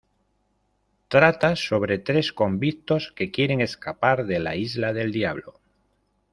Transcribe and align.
Trata 1.09 1.55
sobre 1.55 1.99
tres 1.99 2.33
convictos 2.33 3.11
que 3.15 3.29
quieren 3.29 3.61
escapar 3.61 4.25
de 4.25 4.39
la 4.39 4.55
Isla 4.55 4.93
del 4.93 5.11
Diablo. 5.11 5.59